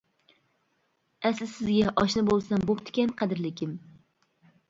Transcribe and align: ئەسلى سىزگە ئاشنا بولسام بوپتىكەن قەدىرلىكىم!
ئەسلى 1.27 1.47
سىزگە 1.51 1.91
ئاشنا 2.03 2.23
بولسام 2.31 2.65
بوپتىكەن 2.71 3.13
قەدىرلىكىم! 3.21 3.79